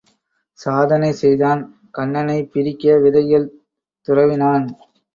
சாதனை 0.59 1.11
செய்தான் 1.13 1.61
கன்னனைப் 1.91 2.51
பிரிக்க 2.51 2.97
விதைகள் 2.97 3.47
துரவினான். 4.07 4.67